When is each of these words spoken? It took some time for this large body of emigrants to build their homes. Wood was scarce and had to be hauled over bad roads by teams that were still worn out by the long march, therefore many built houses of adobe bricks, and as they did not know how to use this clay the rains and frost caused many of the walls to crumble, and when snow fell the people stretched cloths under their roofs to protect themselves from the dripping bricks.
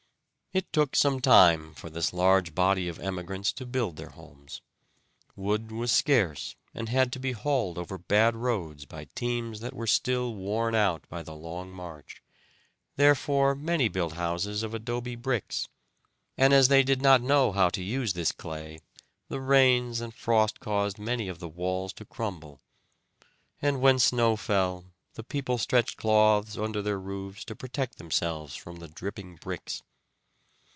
It 0.53 0.73
took 0.73 0.97
some 0.97 1.21
time 1.21 1.73
for 1.75 1.89
this 1.89 2.11
large 2.11 2.53
body 2.53 2.89
of 2.89 2.99
emigrants 2.99 3.53
to 3.53 3.65
build 3.65 3.95
their 3.95 4.09
homes. 4.09 4.59
Wood 5.33 5.71
was 5.71 5.93
scarce 5.93 6.57
and 6.73 6.89
had 6.89 7.13
to 7.13 7.19
be 7.19 7.31
hauled 7.31 7.77
over 7.77 7.97
bad 7.97 8.35
roads 8.35 8.83
by 8.83 9.05
teams 9.15 9.61
that 9.61 9.73
were 9.73 9.87
still 9.87 10.35
worn 10.35 10.75
out 10.75 11.07
by 11.07 11.23
the 11.23 11.33
long 11.35 11.71
march, 11.71 12.21
therefore 12.97 13.55
many 13.55 13.87
built 13.87 14.11
houses 14.15 14.61
of 14.61 14.73
adobe 14.73 15.15
bricks, 15.15 15.69
and 16.37 16.51
as 16.51 16.67
they 16.67 16.83
did 16.83 17.01
not 17.01 17.21
know 17.21 17.53
how 17.53 17.69
to 17.69 17.81
use 17.81 18.11
this 18.11 18.33
clay 18.33 18.81
the 19.29 19.39
rains 19.39 20.01
and 20.01 20.13
frost 20.13 20.59
caused 20.59 20.99
many 20.99 21.29
of 21.29 21.39
the 21.39 21.47
walls 21.47 21.93
to 21.93 22.03
crumble, 22.03 22.59
and 23.61 23.79
when 23.79 23.97
snow 23.99 24.35
fell 24.35 24.83
the 25.13 25.23
people 25.23 25.57
stretched 25.57 25.95
cloths 25.95 26.57
under 26.57 26.81
their 26.81 26.99
roofs 26.99 27.45
to 27.45 27.55
protect 27.55 27.97
themselves 27.97 28.53
from 28.53 28.75
the 28.79 28.89
dripping 28.89 29.37
bricks. 29.37 29.81